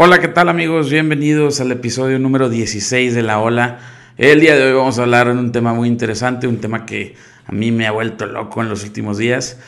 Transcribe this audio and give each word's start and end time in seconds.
Hola, 0.00 0.20
¿qué 0.20 0.28
tal 0.28 0.48
amigos? 0.48 0.92
Bienvenidos 0.92 1.60
al 1.60 1.72
episodio 1.72 2.20
número 2.20 2.48
16 2.48 3.16
de 3.16 3.22
La 3.24 3.40
Ola. 3.40 3.80
El 4.16 4.38
día 4.38 4.54
de 4.54 4.62
hoy 4.62 4.72
vamos 4.72 4.96
a 4.96 5.02
hablar 5.02 5.26
de 5.26 5.32
un 5.32 5.50
tema 5.50 5.74
muy 5.74 5.88
interesante, 5.88 6.46
un 6.46 6.60
tema 6.60 6.86
que 6.86 7.16
a 7.44 7.50
mí 7.50 7.72
me 7.72 7.84
ha 7.84 7.90
vuelto 7.90 8.24
loco 8.24 8.62
en 8.62 8.68
los 8.68 8.84
últimos 8.84 9.18
días 9.18 9.58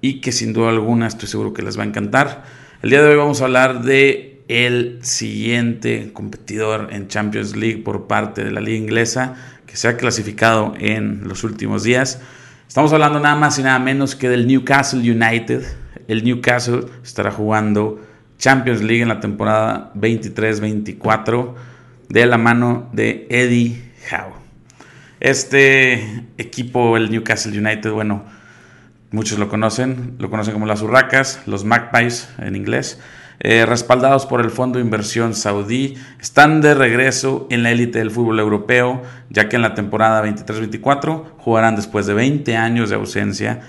y 0.00 0.20
que 0.20 0.30
sin 0.30 0.52
duda 0.52 0.68
alguna 0.68 1.08
estoy 1.08 1.28
seguro 1.28 1.52
que 1.52 1.62
les 1.62 1.76
va 1.76 1.82
a 1.82 1.86
encantar. 1.86 2.44
El 2.82 2.90
día 2.90 3.02
de 3.02 3.08
hoy 3.08 3.16
vamos 3.16 3.40
a 3.40 3.46
hablar 3.46 3.82
de 3.82 4.44
el 4.46 5.00
siguiente 5.02 6.12
competidor 6.12 6.90
en 6.92 7.08
Champions 7.08 7.56
League 7.56 7.78
por 7.78 8.06
parte 8.06 8.44
de 8.44 8.52
la 8.52 8.60
liga 8.60 8.78
inglesa 8.78 9.34
que 9.66 9.76
se 9.76 9.88
ha 9.88 9.96
clasificado 9.96 10.72
en 10.78 11.26
los 11.26 11.42
últimos 11.42 11.82
días. 11.82 12.20
Estamos 12.68 12.92
hablando 12.92 13.18
nada 13.18 13.34
más 13.34 13.58
y 13.58 13.64
nada 13.64 13.80
menos 13.80 14.14
que 14.14 14.28
del 14.28 14.46
Newcastle 14.46 15.00
United. 15.00 15.64
El 16.06 16.22
Newcastle 16.22 16.82
estará 17.02 17.32
jugando 17.32 18.00
Champions 18.40 18.82
League 18.82 19.02
en 19.02 19.08
la 19.08 19.20
temporada 19.20 19.92
23-24 19.94 21.54
de 22.08 22.26
la 22.26 22.38
mano 22.38 22.88
de 22.92 23.26
Eddie 23.28 23.92
Howe. 24.10 24.32
Este 25.20 26.24
equipo, 26.38 26.96
el 26.96 27.10
Newcastle 27.10 27.56
United, 27.56 27.90
bueno, 27.90 28.24
muchos 29.10 29.38
lo 29.38 29.50
conocen, 29.50 30.14
lo 30.18 30.30
conocen 30.30 30.54
como 30.54 30.64
las 30.64 30.80
Urracas, 30.80 31.42
los 31.44 31.66
Magpies 31.66 32.30
en 32.38 32.56
inglés, 32.56 32.98
eh, 33.40 33.66
respaldados 33.66 34.24
por 34.24 34.40
el 34.40 34.50
Fondo 34.50 34.78
de 34.78 34.86
Inversión 34.86 35.34
Saudí, 35.34 35.98
están 36.18 36.62
de 36.62 36.72
regreso 36.72 37.46
en 37.50 37.62
la 37.62 37.70
élite 37.70 37.98
del 37.98 38.10
fútbol 38.10 38.40
europeo, 38.40 39.02
ya 39.28 39.50
que 39.50 39.56
en 39.56 39.62
la 39.62 39.74
temporada 39.74 40.24
23-24 40.24 41.24
jugarán 41.36 41.76
después 41.76 42.06
de 42.06 42.14
20 42.14 42.56
años 42.56 42.88
de 42.88 42.96
ausencia 42.96 43.60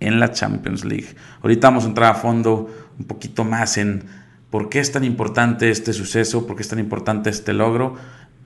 en 0.00 0.20
la 0.20 0.32
Champions 0.32 0.84
League. 0.84 1.14
Ahorita 1.42 1.68
vamos 1.68 1.84
a 1.84 1.88
entrar 1.88 2.12
a 2.12 2.14
fondo 2.14 2.68
un 2.98 3.06
poquito 3.06 3.44
más 3.44 3.78
en 3.78 4.04
por 4.50 4.68
qué 4.68 4.80
es 4.80 4.92
tan 4.92 5.04
importante 5.04 5.70
este 5.70 5.92
suceso, 5.92 6.46
por 6.46 6.56
qué 6.56 6.62
es 6.62 6.68
tan 6.68 6.78
importante 6.78 7.30
este 7.30 7.52
logro 7.52 7.96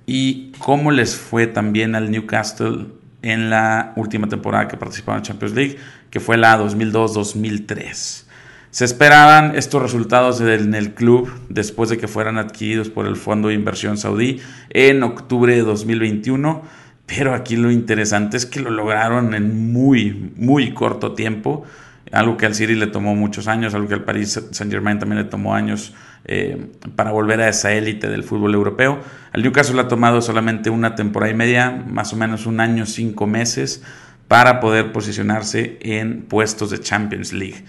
y 0.06 0.52
cómo 0.58 0.90
les 0.90 1.16
fue 1.16 1.46
también 1.46 1.94
al 1.94 2.10
Newcastle 2.10 2.88
en 3.22 3.50
la 3.50 3.92
última 3.96 4.28
temporada 4.28 4.68
que 4.68 4.76
participaron 4.76 5.20
en 5.20 5.24
Champions 5.24 5.54
League, 5.54 5.76
que 6.10 6.20
fue 6.20 6.36
la 6.36 6.58
2002-2003. 6.58 8.24
Se 8.70 8.84
esperaban 8.84 9.54
estos 9.54 9.82
resultados 9.82 10.40
en 10.40 10.74
el 10.74 10.94
club 10.94 11.30
después 11.50 11.90
de 11.90 11.98
que 11.98 12.08
fueran 12.08 12.38
adquiridos 12.38 12.88
por 12.88 13.06
el 13.06 13.16
Fondo 13.16 13.48
de 13.48 13.54
Inversión 13.54 13.98
Saudí 13.98 14.40
en 14.70 15.02
octubre 15.02 15.54
de 15.54 15.60
2021, 15.60 16.62
pero 17.06 17.34
aquí 17.34 17.56
lo 17.56 17.70
interesante 17.70 18.38
es 18.38 18.46
que 18.46 18.60
lo 18.60 18.70
lograron 18.70 19.34
en 19.34 19.72
muy, 19.72 20.32
muy 20.36 20.72
corto 20.72 21.12
tiempo 21.12 21.64
algo 22.10 22.36
que 22.36 22.46
al 22.46 22.54
City 22.54 22.74
le 22.74 22.88
tomó 22.88 23.14
muchos 23.14 23.48
años, 23.48 23.74
algo 23.74 23.88
que 23.88 23.94
al 23.94 24.04
Paris 24.04 24.40
Saint 24.50 24.72
Germain 24.72 24.98
también 24.98 25.22
le 25.22 25.28
tomó 25.28 25.54
años 25.54 25.94
eh, 26.24 26.70
para 26.94 27.10
volver 27.10 27.40
a 27.40 27.48
esa 27.48 27.72
élite 27.72 28.08
del 28.08 28.24
fútbol 28.24 28.54
europeo. 28.54 29.00
Al 29.32 29.42
Newcastle 29.42 29.76
le 29.76 29.82
ha 29.82 29.88
tomado 29.88 30.20
solamente 30.20 30.70
una 30.70 30.94
temporada 30.94 31.32
y 31.32 31.36
media, 31.36 31.70
más 31.70 32.12
o 32.12 32.16
menos 32.16 32.46
un 32.46 32.60
año, 32.60 32.86
cinco 32.86 33.26
meses, 33.26 33.82
para 34.28 34.60
poder 34.60 34.92
posicionarse 34.92 35.78
en 35.80 36.22
puestos 36.22 36.70
de 36.70 36.80
Champions 36.80 37.32
League. 37.32 37.64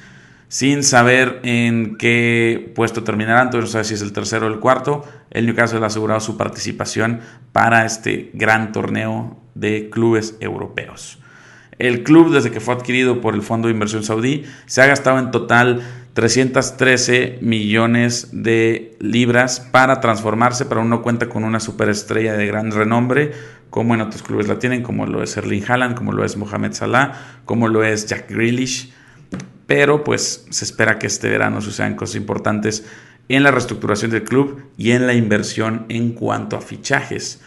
Sin 0.49 0.83
saber 0.83 1.39
en 1.43 1.97
qué 1.97 2.71
puesto 2.75 3.03
terminarán, 3.03 3.47
entonces 3.47 3.69
no 3.69 3.71
sabe 3.71 3.85
si 3.85 3.95
es 3.95 4.03
el 4.03 4.13
tercero 4.13 4.45
o 4.45 4.49
el 4.49 4.59
cuarto, 4.59 5.03
el 5.31 5.47
Newcastle 5.47 5.79
ha 5.83 5.87
asegurado 5.87 6.19
su 6.19 6.37
participación 6.37 7.21
para 7.51 7.85
este 7.85 8.29
gran 8.33 8.71
torneo 8.71 9.41
de 9.55 9.89
clubes 9.89 10.37
europeos. 10.39 11.22
El 11.79 12.03
club, 12.03 12.31
desde 12.31 12.51
que 12.51 12.59
fue 12.59 12.73
adquirido 12.73 13.21
por 13.21 13.35
el 13.35 13.41
Fondo 13.41 13.67
de 13.67 13.73
Inversión 13.73 14.03
Saudí, 14.03 14.45
se 14.65 14.81
ha 14.81 14.85
gastado 14.85 15.19
en 15.19 15.31
total 15.31 15.81
313 16.13 17.39
millones 17.41 18.29
de 18.31 18.95
libras 18.99 19.59
para 19.59 19.99
transformarse, 19.99 20.65
pero 20.65 20.81
aún 20.81 20.89
no 20.89 21.01
cuenta 21.01 21.29
con 21.29 21.43
una 21.43 21.59
superestrella 21.59 22.33
de 22.33 22.45
gran 22.45 22.71
renombre, 22.71 23.31
como 23.69 23.95
en 23.95 24.01
otros 24.01 24.21
clubes 24.21 24.47
la 24.47 24.59
tienen, 24.59 24.83
como 24.83 25.07
lo 25.07 25.23
es 25.23 25.35
Erling 25.35 25.63
Haaland, 25.67 25.95
como 25.95 26.11
lo 26.11 26.23
es 26.23 26.37
Mohamed 26.37 26.73
Salah, 26.73 27.41
como 27.45 27.67
lo 27.67 27.83
es 27.83 28.05
Jack 28.05 28.29
Grealish. 28.29 28.93
Pero 29.65 30.03
pues 30.03 30.45
se 30.51 30.65
espera 30.65 30.99
que 30.99 31.07
este 31.07 31.29
verano 31.29 31.61
sucedan 31.61 31.95
cosas 31.95 32.17
importantes 32.17 32.85
en 33.29 33.41
la 33.41 33.49
reestructuración 33.49 34.11
del 34.11 34.23
club 34.23 34.61
y 34.77 34.91
en 34.91 35.07
la 35.07 35.13
inversión 35.15 35.85
en 35.89 36.11
cuanto 36.11 36.55
a 36.57 36.61
fichajes. 36.61 37.41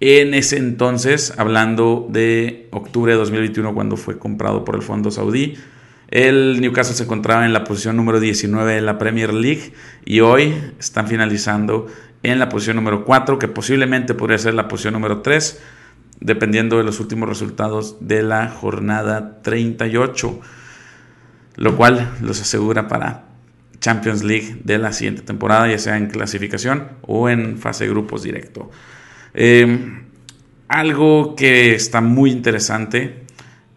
En 0.00 0.32
ese 0.32 0.56
entonces, 0.56 1.34
hablando 1.36 2.08
de 2.08 2.68
octubre 2.70 3.12
de 3.12 3.18
2021, 3.18 3.74
cuando 3.74 3.98
fue 3.98 4.18
comprado 4.18 4.64
por 4.64 4.74
el 4.74 4.80
Fondo 4.80 5.10
Saudí, 5.10 5.58
el 6.08 6.58
Newcastle 6.62 6.96
se 6.96 7.02
encontraba 7.02 7.44
en 7.44 7.52
la 7.52 7.64
posición 7.64 7.96
número 7.96 8.18
19 8.18 8.76
de 8.76 8.80
la 8.80 8.96
Premier 8.96 9.34
League 9.34 9.74
y 10.06 10.20
hoy 10.20 10.54
están 10.78 11.06
finalizando 11.06 11.86
en 12.22 12.38
la 12.38 12.48
posición 12.48 12.76
número 12.76 13.04
4, 13.04 13.38
que 13.38 13.46
posiblemente 13.46 14.14
podría 14.14 14.38
ser 14.38 14.54
la 14.54 14.68
posición 14.68 14.94
número 14.94 15.20
3, 15.20 15.60
dependiendo 16.20 16.78
de 16.78 16.84
los 16.84 16.98
últimos 16.98 17.28
resultados 17.28 17.98
de 18.00 18.22
la 18.22 18.48
jornada 18.48 19.42
38, 19.42 20.40
lo 21.56 21.76
cual 21.76 22.10
los 22.22 22.40
asegura 22.40 22.88
para 22.88 23.26
Champions 23.80 24.24
League 24.24 24.62
de 24.64 24.78
la 24.78 24.94
siguiente 24.94 25.20
temporada, 25.20 25.68
ya 25.68 25.78
sea 25.78 25.98
en 25.98 26.06
clasificación 26.06 26.88
o 27.02 27.28
en 27.28 27.58
fase 27.58 27.84
de 27.84 27.90
grupos 27.90 28.22
directo. 28.22 28.70
Em, 29.34 30.04
algo 30.68 31.34
que 31.36 31.74
está 31.74 32.00
muy 32.00 32.30
interesante 32.30 33.24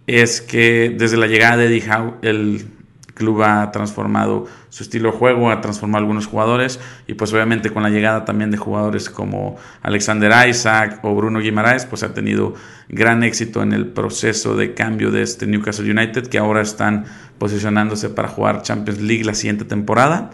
es 0.08 0.42
que 0.42 0.94
desde 0.98 1.18
la 1.18 1.28
llegada 1.28 1.58
de 1.58 1.68
Eddie 1.68 1.90
Howe, 1.90 2.18
el 2.22 2.66
club 3.14 3.44
ha 3.44 3.72
transformado 3.72 4.48
su 4.70 4.84
estilo 4.84 5.12
de 5.12 5.18
juego, 5.18 5.52
ha 5.52 5.62
transformado 5.62 6.00
algunos 6.00 6.26
jugadores 6.26 6.80
y 7.08 7.14
pues 7.14 7.32
obviamente 7.34 7.70
con 7.70 7.84
la 7.84 7.90
llegada 7.90 8.26
también 8.26 8.52
de 8.52 8.58
jugadores 8.58 9.10
como 9.10 9.58
Alexander 9.82 10.48
Isaac 10.48 11.00
o 11.04 11.14
Bruno 11.16 11.40
Guimaraes, 11.40 11.86
pues 11.86 12.04
ha 12.04 12.14
tenido 12.14 12.56
gran 12.90 13.24
éxito 13.24 13.62
en 13.62 13.74
el 13.74 13.88
proceso 13.88 14.56
de 14.56 14.74
cambio 14.74 15.12
de 15.12 15.22
este 15.22 15.46
Newcastle 15.46 15.90
United 15.90 16.28
que 16.28 16.38
ahora 16.38 16.62
están 16.62 17.06
posicionándose 17.38 18.10
para 18.10 18.28
jugar 18.28 18.64
Champions 18.64 19.02
League 19.02 19.24
la 19.24 19.36
siguiente 19.36 19.66
temporada. 19.66 20.32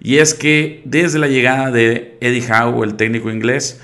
Y 0.00 0.16
es 0.16 0.32
que 0.34 0.82
desde 0.86 1.18
la 1.18 1.28
llegada 1.28 1.70
de 1.70 2.16
Eddie 2.20 2.46
Howe, 2.50 2.84
el 2.84 2.94
técnico 2.94 3.30
inglés, 3.30 3.80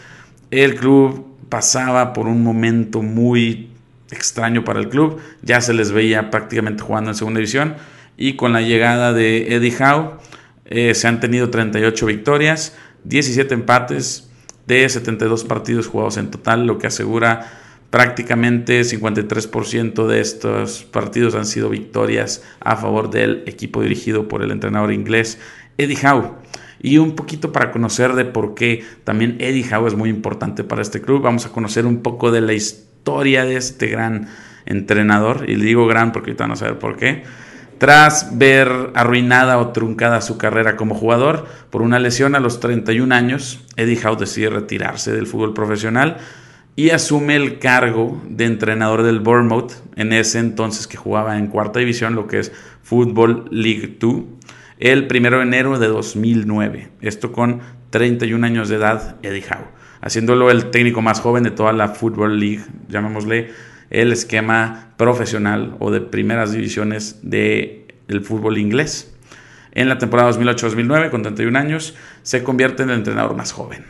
el 0.51 0.75
club 0.77 1.27
pasaba 1.49 2.13
por 2.13 2.27
un 2.27 2.43
momento 2.43 3.03
muy 3.03 3.71
extraño 4.11 4.65
para 4.65 4.81
el 4.81 4.89
club, 4.89 5.19
ya 5.43 5.61
se 5.61 5.75
les 5.75 5.93
veía 5.93 6.31
prácticamente 6.31 6.83
jugando 6.83 7.11
en 7.11 7.17
segunda 7.17 7.39
división. 7.39 7.75
Y 8.17 8.35
con 8.35 8.53
la 8.53 8.63
llegada 8.63 9.13
de 9.13 9.55
Eddie 9.55 9.77
Howe 9.79 10.19
eh, 10.65 10.95
se 10.95 11.09
han 11.09 11.21
tenido 11.21 11.51
38 11.51 12.07
victorias, 12.07 12.77
17 13.05 13.53
empates 13.55 14.31
de 14.67 14.89
72 14.89 15.45
partidos 15.45 15.87
jugados 15.87 16.17
en 16.17 16.31
total, 16.31 16.67
lo 16.67 16.79
que 16.79 16.87
asegura 16.87 17.47
prácticamente 17.91 18.81
53% 18.81 20.07
de 20.07 20.21
estos 20.21 20.85
partidos 20.85 21.35
han 21.35 21.47
sido 21.47 21.69
victorias 21.69 22.43
a 22.61 22.77
favor 22.77 23.11
del 23.11 23.45
equipo 23.47 23.81
dirigido 23.81 24.29
por 24.29 24.43
el 24.43 24.51
entrenador 24.51 24.93
inglés 24.93 25.39
Eddie 25.79 25.99
Howe 26.05 26.35
y 26.81 26.99
un 26.99 27.17
poquito 27.17 27.53
para 27.53 27.71
conocer 27.71 28.15
de 28.15 28.25
por 28.25 28.55
qué 28.55 28.85
también 29.05 29.37
Eddie 29.41 29.67
Howe 29.73 29.89
es 29.89 29.95
muy 29.95 30.11
importante 30.11 30.65
para 30.65 30.83
este 30.83 31.01
club. 31.01 31.23
Vamos 31.23 31.47
a 31.47 31.51
conocer 31.51 31.87
un 31.87 32.03
poco 32.03 32.31
de 32.31 32.41
la 32.41 32.53
historia 32.53 33.45
de 33.45 33.57
este 33.57 33.87
gran 33.87 34.29
entrenador, 34.67 35.45
y 35.49 35.57
le 35.57 35.65
digo 35.65 35.87
gran 35.87 36.13
porque 36.13 36.31
ahorita 36.31 36.47
no 36.47 36.57
saber 36.57 36.79
por 36.79 36.97
qué. 36.97 37.23
Tras 37.79 38.39
ver 38.39 38.91
arruinada 38.95 39.59
o 39.59 39.69
truncada 39.69 40.23
su 40.23 40.39
carrera 40.39 40.77
como 40.77 40.95
jugador 40.95 41.47
por 41.71 41.83
una 41.83 41.99
lesión 41.99 42.35
a 42.35 42.41
los 42.41 42.59
31 42.59 43.15
años, 43.15 43.61
Eddie 43.77 44.01
Howe 44.03 44.17
decide 44.17 44.49
retirarse 44.49 45.13
del 45.13 45.27
fútbol 45.27 45.53
profesional 45.53 46.17
y 46.75 46.91
asume 46.91 47.37
el 47.37 47.59
cargo 47.59 48.21
de 48.29 48.45
entrenador 48.45 49.03
del 49.03 49.21
Bournemouth, 49.21 49.73
en 49.97 50.13
ese 50.13 50.39
entonces 50.39 50.87
que 50.87 50.97
jugaba 50.97 51.39
en 51.39 51.49
cuarta 51.49 51.79
división, 51.79 52.15
lo 52.15 52.27
que 52.27 52.39
es 52.39 52.53
Football 52.83 53.49
League 53.51 53.97
2 53.99 54.15
el 54.79 55.09
1 55.11 55.31
de 55.31 55.43
enero 55.43 55.79
de 55.79 55.89
2009. 55.89 56.91
Esto 57.01 57.33
con 57.33 57.61
31 57.91 58.47
años 58.47 58.69
de 58.69 58.77
edad, 58.77 59.17
Eddie 59.23 59.45
Howe, 59.45 59.69
haciéndolo 60.01 60.51
el 60.51 60.71
técnico 60.71 61.03
más 61.03 61.21
joven 61.21 61.45
de 61.45 61.51
toda 61.51 61.73
la 61.73 61.89
Football 61.89 62.39
League, 62.39 62.65
llamémosle 62.89 63.51
el 63.91 64.13
esquema 64.13 64.95
profesional 64.97 65.77
o 65.79 65.91
de 65.91 66.01
primeras 66.01 66.53
divisiones 66.53 67.21
del 67.23 67.87
el 68.09 68.21
fútbol 68.23 68.59
inglés. 68.59 69.15
En 69.73 69.89
la 69.89 69.99
temporada 69.99 70.31
2008-2009, 70.31 71.11
con 71.11 71.23
31 71.23 71.59
años, 71.59 71.95
se 72.23 72.43
convierte 72.43 72.83
en 72.83 72.91
el 72.91 72.97
entrenador 72.97 73.37
más 73.37 73.53
joven. 73.53 73.85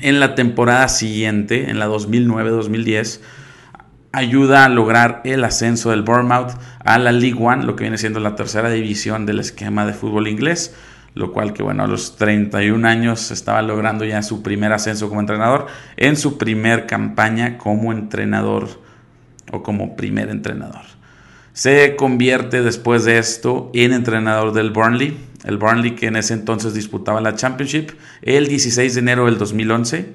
En 0.00 0.18
la 0.18 0.34
temporada 0.34 0.88
siguiente, 0.88 1.70
en 1.70 1.78
la 1.78 1.88
2009-2010, 1.88 3.20
ayuda 4.12 4.64
a 4.64 4.68
lograr 4.68 5.20
el 5.24 5.44
ascenso 5.44 5.90
del 5.90 6.02
Bournemouth 6.02 6.52
a 6.84 6.98
la 6.98 7.12
League 7.12 7.38
One, 7.40 7.64
lo 7.64 7.76
que 7.76 7.84
viene 7.84 7.98
siendo 7.98 8.20
la 8.20 8.34
tercera 8.34 8.70
división 8.70 9.26
del 9.26 9.40
esquema 9.40 9.86
de 9.86 9.92
fútbol 9.92 10.28
inglés, 10.28 10.74
lo 11.14 11.32
cual 11.32 11.52
que 11.52 11.62
bueno, 11.62 11.84
a 11.84 11.86
los 11.86 12.16
31 12.16 12.86
años 12.86 13.30
estaba 13.30 13.62
logrando 13.62 14.04
ya 14.04 14.22
su 14.22 14.42
primer 14.42 14.72
ascenso 14.72 15.08
como 15.08 15.20
entrenador 15.20 15.66
en 15.96 16.16
su 16.16 16.38
primer 16.38 16.86
campaña 16.86 17.58
como 17.58 17.92
entrenador 17.92 18.68
o 19.52 19.62
como 19.62 19.96
primer 19.96 20.28
entrenador. 20.28 20.82
Se 21.52 21.96
convierte 21.96 22.62
después 22.62 23.04
de 23.04 23.18
esto 23.18 23.70
en 23.74 23.92
entrenador 23.92 24.52
del 24.52 24.70
Burnley, 24.70 25.18
el 25.44 25.58
Burnley 25.58 25.96
que 25.96 26.06
en 26.06 26.16
ese 26.16 26.34
entonces 26.34 26.74
disputaba 26.74 27.20
la 27.20 27.34
Championship, 27.34 27.90
el 28.22 28.46
16 28.46 28.94
de 28.94 29.00
enero 29.00 29.26
del 29.26 29.38
2011, 29.38 30.12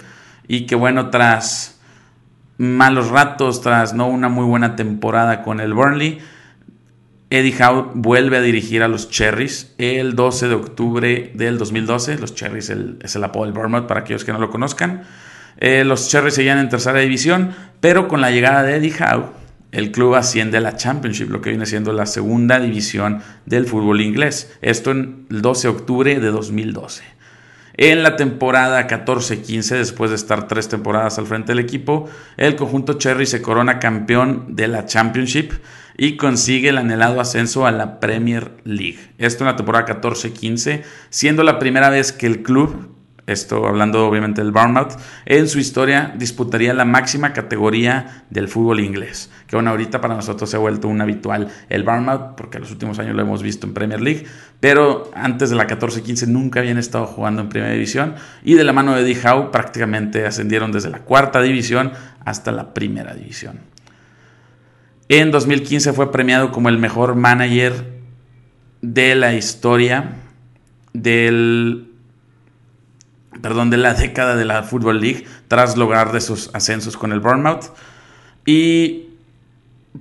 y 0.48 0.66
que 0.66 0.76
bueno, 0.76 1.10
tras 1.10 1.75
malos 2.58 3.10
ratos, 3.10 3.62
tras 3.62 3.94
no 3.94 4.08
una 4.08 4.30
muy 4.30 4.46
buena 4.46 4.76
temporada 4.76 5.42
con 5.42 5.60
el 5.60 5.74
Burnley, 5.74 6.20
Eddie 7.30 7.56
Howe 7.60 7.92
vuelve 7.96 8.38
a 8.38 8.42
dirigir 8.42 8.84
a 8.84 8.88
los 8.88 9.10
Cherries 9.10 9.74
el 9.78 10.16
12 10.16 10.48
de 10.48 10.56
octubre 10.56 11.32
del 11.34 11.58
2012. 11.58 12.20
Los 12.20 12.36
Cherries 12.36 12.70
es 12.70 13.16
el 13.16 13.24
apodo 13.24 13.46
del 13.46 13.54
Bournemouth 13.54 13.88
para 13.88 14.02
aquellos 14.02 14.24
que 14.24 14.32
no 14.32 14.40
lo 14.40 14.52
conozcan. 14.52 15.04
Eh, 15.58 15.84
los 15.84 16.10
Cherries 16.10 16.36
seguían 16.36 16.60
en 16.60 16.70
tercera 16.70 17.00
división, 17.00 17.52
pero 17.80 18.08
con 18.08 18.22
la 18.22 18.30
llegada 18.30 18.62
de 18.64 18.76
Eddie 18.76 18.94
Howe, 19.00 19.32
el 19.72 19.92
club 19.92 20.16
asciende 20.16 20.60
a 20.60 20.62
la 20.62 20.78
Championship, 20.78 21.30
lo 21.30 21.42
que 21.42 21.50
viene 21.50 21.66
siendo 21.66 21.92
la 21.94 22.06
segunda 22.06 22.60
división 22.60 23.22
del 23.46 23.66
fútbol 23.66 24.02
inglés. 24.02 24.56
Esto 24.62 24.92
en 24.92 25.26
el 25.30 25.42
12 25.42 25.68
de 25.68 25.74
octubre 25.74 26.20
de 26.20 26.32
2012. 26.32 27.15
En 27.78 28.04
la 28.04 28.16
temporada 28.16 28.88
14-15, 28.88 29.78
después 29.78 30.10
de 30.10 30.16
estar 30.16 30.48
tres 30.48 30.70
temporadas 30.70 31.20
al 31.20 31.26
frente 31.26 31.52
del 31.52 31.60
equipo, 31.60 32.10
el 32.38 32.56
conjunto 32.56 32.94
Cherry 32.94 33.26
se 33.26 33.42
corona 33.42 33.80
campeón 33.80 34.56
de 34.56 34.70
la 34.70 34.86
Championship 34.86 35.52
y 35.98 36.16
consigue 36.16 36.70
el 36.70 36.78
anhelado 36.78 37.20
ascenso 37.20 37.66
a 37.66 37.72
la 37.72 38.00
Premier 38.00 38.52
League. 38.64 39.00
Esto 39.18 39.44
en 39.44 39.50
la 39.50 39.56
temporada 39.58 39.86
14-15, 40.02 40.84
siendo 41.10 41.44
la 41.44 41.60
primera 41.60 41.90
vez 41.90 42.14
que 42.14 42.28
el 42.28 42.44
club 42.44 42.95
esto 43.28 43.66
hablando 43.68 44.06
obviamente 44.08 44.42
del 44.42 44.52
Bournemouth, 44.52 44.94
en 45.26 45.48
su 45.48 45.60
historia 45.60 46.14
disputaría 46.16 46.74
la 46.74 46.86
máxima 46.86 47.34
categoría 47.34 48.24
del 48.30 48.48
fútbol 48.48 48.80
inglés, 48.82 49.32
que 49.48 49.56
bueno, 49.56 49.72
ahorita 49.72 50.00
para 50.00 50.14
nosotros 50.16 50.50
se 50.50 50.58
ha 50.58 50.60
vuelto 50.60 50.88
un 50.88 51.02
habitual 51.02 51.50
el 51.70 51.84
Bournemouth, 51.84 52.36
porque 52.36 52.60
los 52.60 52.72
últimos 52.72 53.00
años 53.00 53.16
lo 53.16 53.22
hemos 53.24 53.42
visto 53.42 53.66
en 53.66 53.74
Premier 53.74 54.00
League, 54.00 54.26
pero 54.60 55.10
antes 55.16 55.50
de 55.50 55.56
la 55.56 55.68
14-15 55.68 56.28
nunca 56.28 56.60
habían 56.60 56.78
estado 56.78 57.08
jugando 57.08 57.42
en 57.42 57.50
Primera 57.50 57.74
División, 57.74 58.16
y 58.44 58.54
de 58.54 58.64
la 58.64 58.74
mano 58.74 58.94
de 58.94 59.02
Eddie 59.02 59.20
Howe 59.28 59.52
prácticamente 59.52 60.26
ascendieron 60.26 60.72
desde 60.72 60.92
la 60.92 61.00
cuarta 61.00 61.42
división 61.42 61.94
hasta 62.24 62.52
la 62.52 62.74
Primera 62.76 63.16
División. 63.16 63.60
En 65.10 65.32
2015 65.32 65.94
fue 65.94 66.12
premiado 66.12 66.52
como 66.52 66.70
el 66.70 66.78
mejor 66.78 67.16
manager 67.16 67.96
de 68.82 69.16
la 69.16 69.34
historia 69.34 70.16
del 70.94 71.95
perdón, 73.42 73.70
de 73.70 73.78
la 73.78 73.94
década 73.94 74.36
de 74.36 74.46
la 74.46 74.64
Football 74.64 75.02
League 75.02 75.26
tras 75.48 75.78
lograr 75.78 76.12
de 76.12 76.22
sus 76.22 76.50
ascensos 76.54 76.98
con 76.98 77.12
el 77.12 77.20
Bournemouth. 77.20 77.74
Y 78.46 79.10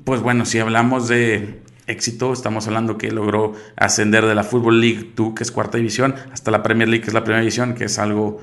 pues 0.05 0.21
bueno, 0.21 0.45
si 0.45 0.59
hablamos 0.59 1.09
de 1.09 1.63
éxito, 1.87 2.33
estamos 2.33 2.67
hablando 2.67 2.99
que 2.99 3.11
logró 3.11 3.53
ascender 3.77 4.27
de 4.27 4.35
la 4.35 4.45
Football 4.45 4.81
League 4.81 5.13
2, 5.15 5.35
que 5.35 5.43
es 5.43 5.53
cuarta 5.53 5.79
división, 5.79 6.15
hasta 6.33 6.51
la 6.51 6.63
Premier 6.63 6.89
League, 6.89 7.03
que 7.03 7.09
es 7.09 7.15
la 7.15 7.25
primera 7.25 7.41
división, 7.41 7.75
que 7.75 7.85
es 7.85 7.99
algo 7.99 8.41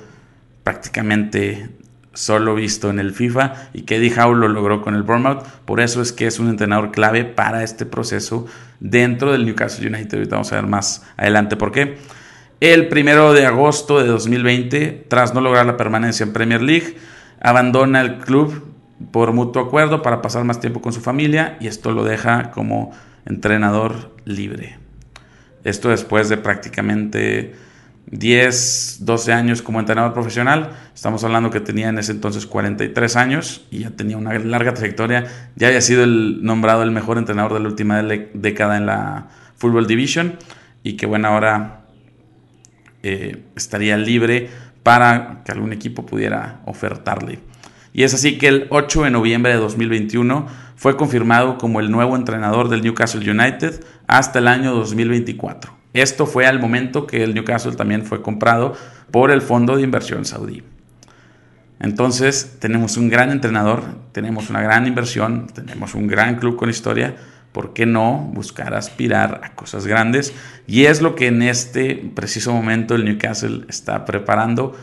prácticamente 0.64 1.70
solo 2.14 2.56
visto 2.56 2.90
en 2.90 3.00
el 3.00 3.14
FIFA 3.14 3.70
y 3.74 3.84
que 3.84 3.96
Eddie 3.96 4.14
Howe 4.20 4.36
lo 4.36 4.48
logró 4.48 4.82
con 4.82 4.96
el 4.96 5.04
Bournemouth. 5.04 5.46
Por 5.66 5.80
eso 5.80 6.02
es 6.02 6.12
que 6.12 6.28
es 6.28 6.40
un 6.40 6.50
entrenador 6.50 6.92
clave 6.92 7.24
para 7.24 7.64
este 7.64 7.86
proceso 7.86 8.48
dentro 8.80 9.32
del 9.32 9.46
Newcastle 9.46 9.88
United. 9.88 10.28
Vamos 10.30 10.52
a 10.52 10.56
ver 10.56 10.68
más 10.68 11.04
adelante 11.18 11.56
por 11.56 11.72
qué. 11.72 11.98
El 12.62 12.90
primero 12.90 13.34
de 13.34 13.48
agosto 13.48 14.00
de 14.00 14.08
2020, 14.08 15.08
tras 15.08 15.34
no 15.34 15.42
lograr 15.42 15.66
la 15.66 15.78
permanencia 15.78 16.24
en 16.24 16.32
Premier 16.32 16.62
League, 16.62 16.96
abandona 17.42 18.02
el 18.02 18.20
club 18.20 18.68
por 19.10 19.34
mutuo 19.34 19.64
acuerdo 19.64 20.04
para 20.04 20.22
pasar 20.22 20.44
más 20.44 20.60
tiempo 20.60 20.80
con 20.80 20.94
su 20.94 21.02
familia 21.02 21.58
y 21.60 21.66
esto 21.66 21.92
lo 21.92 22.04
deja 22.04 22.52
como 22.52 22.92
entrenador 23.26 24.16
libre. 24.26 24.78
Esto 25.64 25.90
después 25.90 26.30
de 26.30 26.38
prácticamente 26.38 27.56
10, 28.12 28.98
12 29.06 29.34
años 29.34 29.64
como 29.64 29.80
entrenador 29.80 30.14
profesional. 30.14 30.70
Estamos 30.94 31.24
hablando 31.24 31.50
que 31.50 31.62
tenía 31.62 31.90
en 31.90 31.98
ese 31.98 32.12
entonces 32.12 32.46
43 32.46 33.16
años 33.16 33.66
y 33.72 33.80
ya 33.80 33.90
tenía 33.90 34.18
una 34.18 34.38
larga 34.38 34.76
trayectoria. 34.76 35.26
Ya 35.56 35.70
había 35.70 35.82
sido 35.82 36.04
el, 36.04 36.44
nombrado 36.44 36.84
el 36.84 36.92
mejor 36.92 37.18
entrenador 37.18 37.56
de 37.56 37.62
la 37.62 37.70
última 37.70 38.04
década 38.04 38.78
en 38.78 38.86
la 38.86 39.30
Football 39.58 39.88
Division 39.88 40.38
y 40.84 40.94
que 40.94 41.08
bueno, 41.08 41.28
ahora 41.28 41.81
eh, 43.04 43.44
estaría 43.56 43.98
libre 43.98 44.50
para 44.84 45.42
que 45.46 45.52
algún 45.52 45.74
equipo 45.74 46.06
pudiera 46.06 46.62
ofertarle. 46.66 47.40
Y 47.94 48.04
es 48.04 48.14
así 48.14 48.38
que 48.38 48.48
el 48.48 48.68
8 48.70 49.04
de 49.04 49.12
noviembre 49.12 49.52
de 49.52 49.60
2021 49.60 50.48
fue 50.76 50.98
confirmado 50.98 51.58
como 51.58 51.80
el 51.80 51.92
nuevo 51.92 52.16
entrenador 52.16 52.70
del 52.70 52.82
Newcastle 52.82 53.30
United 53.30 53.84
hasta 54.08 54.40
el 54.40 54.48
año 54.48 54.74
2024. 54.74 55.78
Esto 55.94 56.26
fue 56.26 56.46
al 56.46 56.60
momento 56.60 57.06
que 57.06 57.24
el 57.24 57.34
Newcastle 57.34 57.76
también 57.76 58.06
fue 58.06 58.22
comprado 58.22 58.76
por 59.12 59.30
el 59.30 59.42
fondo 59.42 59.76
de 59.76 59.84
inversión 59.84 60.26
saudí. 60.26 60.64
Entonces 61.80 62.58
tenemos 62.60 62.96
un 62.96 63.10
gran 63.10 63.32
entrenador, 63.32 63.84
tenemos 64.12 64.50
una 64.50 64.62
gran 64.62 64.88
inversión, 64.88 65.48
tenemos 65.48 65.96
un 65.96 66.08
gran 66.08 66.36
club 66.36 66.56
con 66.56 66.70
historia, 66.70 67.16
¿por 67.52 67.74
qué 67.74 67.86
no 67.86 68.30
buscar 68.34 68.74
aspirar 68.74 69.42
a 69.44 69.56
cosas 69.56 69.88
grandes? 69.88 70.34
Y 70.68 70.86
es 70.86 71.02
lo 71.02 71.16
que 71.16 71.28
en 71.28 71.42
este 71.42 71.96
preciso 72.16 72.54
momento 72.54 72.96
el 72.96 73.06
Newcastle 73.06 73.66
está 73.68 74.06
preparando, 74.06 74.76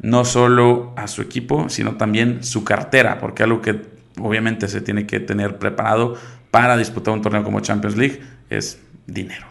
no 0.00 0.24
solo 0.24 0.92
a 0.96 1.06
su 1.08 1.22
equipo, 1.22 1.68
sino 1.68 1.96
también 1.96 2.44
su 2.44 2.64
cartera, 2.64 3.18
porque 3.18 3.42
algo 3.42 3.62
que 3.62 3.82
obviamente 4.20 4.68
se 4.68 4.80
tiene 4.80 5.06
que 5.06 5.20
tener 5.20 5.58
preparado 5.58 6.16
para 6.50 6.76
disputar 6.76 7.14
un 7.14 7.22
torneo 7.22 7.42
como 7.42 7.60
Champions 7.60 7.96
League 7.96 8.20
es 8.50 8.80
dinero. 9.06 9.46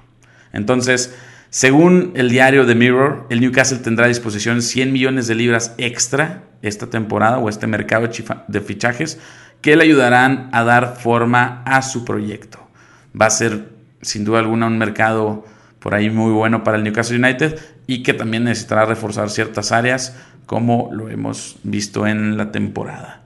Entonces, 0.54 1.16
según 1.50 2.14
el 2.16 2.30
diario 2.30 2.66
The 2.66 2.76
Mirror, 2.76 3.28
el 3.30 3.42
Newcastle 3.42 3.80
tendrá 3.80 4.06
a 4.06 4.08
disposición 4.08 4.62
100 4.62 4.92
millones 4.92 5.28
de 5.28 5.36
libras 5.36 5.76
extra 5.78 6.44
esta 6.62 6.90
temporada 6.90 7.40
o 7.40 7.50
este 7.50 7.68
mercado 7.68 8.10
de 8.48 8.62
fichajes 8.62 9.20
que 9.64 9.78
le 9.78 9.86
ayudarán 9.86 10.50
a 10.52 10.64
dar 10.64 10.98
forma 10.98 11.64
a 11.66 11.82
su 11.82 12.04
proyecto. 12.04 12.60
Va 13.20 13.28
a 13.28 13.32
ser 13.32 13.70
sin 14.02 14.26
duda 14.26 14.40
alguna 14.40 14.68
un 14.68 14.78
mercado 14.78 15.46
por 15.80 15.96
ahí 15.96 16.10
muy 16.10 16.34
bueno 16.34 16.66
para 16.66 16.78
el 16.78 16.84
Newcastle 16.84 17.18
United 17.18 17.58
y 17.88 18.04
que 18.04 18.14
también 18.14 18.44
necesitará 18.44 18.86
reforzar 18.86 19.30
ciertas 19.30 19.72
áreas 19.72 20.18
como 20.46 20.90
lo 20.92 21.10
hemos 21.10 21.58
visto 21.64 22.06
en 22.06 22.36
la 22.36 22.52
temporada. 22.52 23.22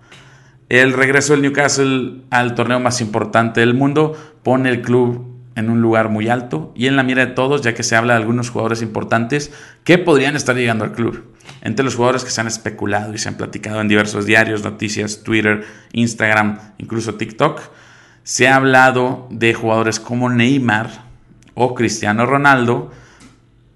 El 0.69 0.93
regreso 0.93 1.33
del 1.33 1.41
Newcastle 1.41 2.21
al 2.29 2.53
torneo 2.53 2.79
más 2.79 3.01
importante 3.01 3.61
del 3.61 3.73
mundo 3.73 4.15
pone 4.43 4.69
el 4.69 4.83
club 4.83 5.36
en 5.57 5.71
un 5.71 5.81
lugar 5.81 6.09
muy 6.09 6.29
alto 6.29 6.71
y 6.75 6.85
en 6.85 6.95
la 6.95 7.03
mira 7.03 7.25
de 7.25 7.33
todos, 7.33 7.61
ya 7.63 7.73
que 7.73 7.83
se 7.83 7.95
habla 7.95 8.13
de 8.13 8.19
algunos 8.19 8.51
jugadores 8.51 8.81
importantes 8.81 9.51
que 9.83 9.97
podrían 9.97 10.35
estar 10.35 10.55
llegando 10.55 10.85
al 10.85 10.93
club. 10.93 11.33
Entre 11.61 11.83
los 11.83 11.95
jugadores 11.95 12.23
que 12.23 12.29
se 12.29 12.39
han 12.39 12.47
especulado 12.47 13.13
y 13.13 13.17
se 13.17 13.27
han 13.27 13.35
platicado 13.35 13.81
en 13.81 13.87
diversos 13.87 14.27
diarios, 14.27 14.63
noticias, 14.63 15.23
Twitter, 15.23 15.65
Instagram, 15.93 16.59
incluso 16.77 17.15
TikTok, 17.15 17.59
se 18.23 18.47
ha 18.47 18.55
hablado 18.55 19.27
de 19.31 19.55
jugadores 19.55 19.99
como 19.99 20.29
Neymar 20.29 21.05
o 21.55 21.73
Cristiano 21.73 22.27
Ronaldo 22.27 22.91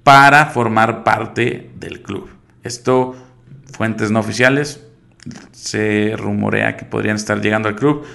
para 0.03 0.45
formar 0.45 1.03
parte 1.03 1.71
del 1.79 2.03
club. 2.03 2.29
Esto, 2.63 3.15
fuentes 3.73 4.11
no 4.11 4.19
oficiales, 4.19 4.85
se 5.51 6.13
rumorea 6.15 6.77
que 6.77 6.85
podrían 6.85 7.15
estar 7.15 7.41
llegando 7.41 7.69
al 7.69 7.75
club. 7.75 8.05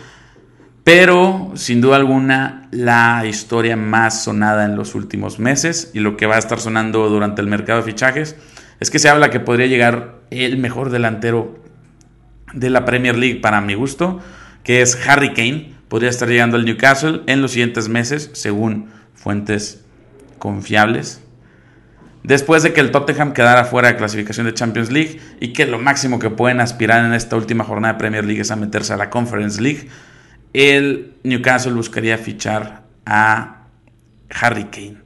Pero 0.86 1.50
sin 1.56 1.80
duda 1.80 1.96
alguna 1.96 2.68
la 2.70 3.26
historia 3.26 3.76
más 3.76 4.22
sonada 4.22 4.64
en 4.64 4.76
los 4.76 4.94
últimos 4.94 5.40
meses 5.40 5.90
y 5.94 5.98
lo 5.98 6.16
que 6.16 6.26
va 6.26 6.36
a 6.36 6.38
estar 6.38 6.60
sonando 6.60 7.08
durante 7.08 7.42
el 7.42 7.48
mercado 7.48 7.80
de 7.80 7.90
fichajes 7.90 8.36
es 8.78 8.88
que 8.88 9.00
se 9.00 9.08
habla 9.08 9.30
que 9.30 9.40
podría 9.40 9.66
llegar 9.66 10.20
el 10.30 10.58
mejor 10.58 10.90
delantero 10.90 11.58
de 12.52 12.70
la 12.70 12.84
Premier 12.84 13.18
League 13.18 13.40
para 13.40 13.60
mi 13.60 13.74
gusto, 13.74 14.20
que 14.62 14.80
es 14.80 14.96
Harry 15.08 15.34
Kane. 15.34 15.72
Podría 15.88 16.08
estar 16.08 16.28
llegando 16.28 16.56
al 16.56 16.64
Newcastle 16.64 17.22
en 17.26 17.42
los 17.42 17.50
siguientes 17.50 17.88
meses, 17.88 18.30
según 18.34 18.86
fuentes 19.12 19.84
confiables. 20.38 21.20
Después 22.22 22.62
de 22.62 22.72
que 22.72 22.80
el 22.80 22.92
Tottenham 22.92 23.32
quedara 23.32 23.64
fuera 23.64 23.88
de 23.88 23.96
clasificación 23.96 24.46
de 24.46 24.54
Champions 24.54 24.92
League 24.92 25.18
y 25.40 25.52
que 25.52 25.66
lo 25.66 25.80
máximo 25.80 26.20
que 26.20 26.30
pueden 26.30 26.60
aspirar 26.60 27.04
en 27.04 27.12
esta 27.12 27.34
última 27.34 27.64
jornada 27.64 27.94
de 27.94 27.98
Premier 27.98 28.24
League 28.24 28.42
es 28.42 28.52
a 28.52 28.56
meterse 28.56 28.92
a 28.92 28.96
la 28.96 29.10
Conference 29.10 29.60
League, 29.60 29.88
el 30.56 31.14
Newcastle 31.22 31.72
buscaría 31.72 32.18
fichar 32.18 32.84
a 33.04 33.66
Harry 34.30 34.64
Kane. 34.64 34.98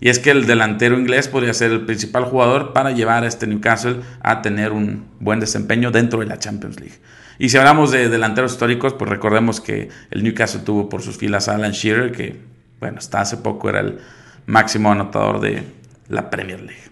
Y 0.00 0.08
es 0.08 0.18
que 0.18 0.30
el 0.30 0.46
delantero 0.46 0.98
inglés 0.98 1.28
podría 1.28 1.54
ser 1.54 1.72
el 1.72 1.86
principal 1.86 2.24
jugador 2.24 2.72
para 2.72 2.92
llevar 2.92 3.24
a 3.24 3.26
este 3.26 3.46
Newcastle 3.46 4.00
a 4.22 4.42
tener 4.42 4.72
un 4.72 5.06
buen 5.18 5.40
desempeño 5.40 5.90
dentro 5.90 6.20
de 6.20 6.26
la 6.26 6.38
Champions 6.38 6.78
League. 6.78 6.96
Y 7.38 7.48
si 7.48 7.56
hablamos 7.56 7.90
de 7.90 8.08
delanteros 8.08 8.52
históricos, 8.52 8.94
pues 8.94 9.10
recordemos 9.10 9.60
que 9.60 9.88
el 10.10 10.22
Newcastle 10.22 10.60
tuvo 10.60 10.88
por 10.88 11.02
sus 11.02 11.16
filas 11.16 11.48
a 11.48 11.54
Alan 11.54 11.72
Shearer, 11.72 12.12
que 12.12 12.36
bueno, 12.78 12.98
hasta 12.98 13.20
hace 13.20 13.38
poco 13.38 13.68
era 13.68 13.80
el 13.80 13.98
máximo 14.46 14.92
anotador 14.92 15.40
de 15.40 15.64
la 16.08 16.30
Premier 16.30 16.60
League. 16.60 16.84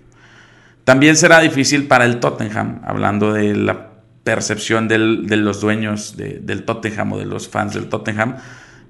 También 0.85 1.17
será 1.17 1.39
difícil 1.41 1.87
para 1.87 2.05
el 2.05 2.19
Tottenham, 2.19 2.81
hablando 2.85 3.33
de 3.33 3.55
la 3.55 3.92
percepción 4.25 4.89
de 4.89 4.99
los 4.99 5.61
dueños 5.61 6.17
del 6.17 6.65
Tottenham 6.65 7.13
o 7.13 7.19
de 7.19 7.27
los 7.27 7.49
fans 7.49 7.75
del 7.75 7.89
Tottenham, 7.89 8.37